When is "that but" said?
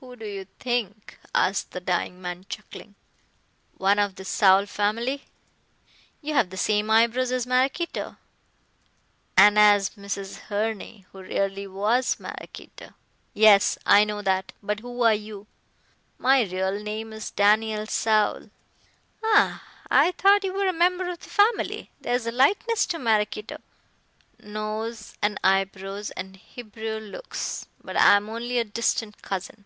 14.22-14.78